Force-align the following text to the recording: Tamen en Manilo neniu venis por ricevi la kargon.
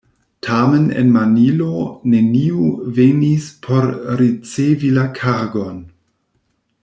Tamen 0.45 0.85
en 1.01 1.11
Manilo 1.17 1.75
neniu 2.13 2.65
venis 2.99 3.51
por 3.67 3.87
ricevi 4.23 4.91
la 4.97 5.05
kargon. 5.21 5.79